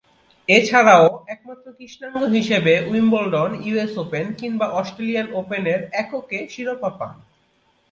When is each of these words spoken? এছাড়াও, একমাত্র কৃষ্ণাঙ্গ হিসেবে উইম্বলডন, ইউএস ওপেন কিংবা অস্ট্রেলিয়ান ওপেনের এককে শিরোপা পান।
এছাড়াও, 0.49 1.05
একমাত্র 1.27 1.65
কৃষ্ণাঙ্গ 1.77 2.21
হিসেবে 2.37 2.73
উইম্বলডন, 2.91 3.51
ইউএস 3.65 3.93
ওপেন 3.97 4.25
কিংবা 4.39 4.67
অস্ট্রেলিয়ান 4.71 5.27
ওপেনের 5.33 5.79
এককে 5.93 6.37
শিরোপা 6.49 6.89
পান। 6.99 7.15